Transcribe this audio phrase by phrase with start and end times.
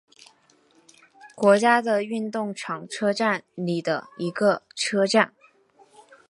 [1.35, 5.35] 国家运动场车站里的一个车站。